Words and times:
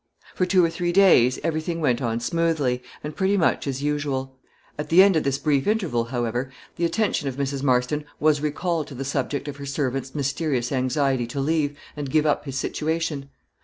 For 0.33 0.47
two 0.47 0.65
or 0.65 0.69
three 0.71 0.91
days, 0.91 1.37
everything 1.43 1.79
went 1.79 2.01
on 2.01 2.19
smoothly, 2.19 2.81
and 3.03 3.15
pretty 3.15 3.37
much 3.37 3.67
as 3.67 3.83
usual. 3.83 4.35
At 4.79 4.89
the 4.89 5.03
end 5.03 5.15
of 5.15 5.21
this 5.23 5.37
brief 5.37 5.67
interval, 5.67 6.05
however, 6.05 6.49
the 6.75 6.85
attention 6.85 7.27
of 7.29 7.35
Mrs. 7.37 7.61
Marston 7.61 8.05
was 8.19 8.41
recalled 8.41 8.87
to 8.87 8.95
the 8.95 9.05
subject 9.05 9.47
of 9.47 9.57
her 9.57 9.65
servant's 9.67 10.15
mysterious 10.15 10.71
anxiety 10.71 11.27
to 11.27 11.39
leave, 11.39 11.77
and 11.95 12.09
give 12.09 12.25
up 12.25 12.45
his 12.45 12.57
situation. 12.57 13.29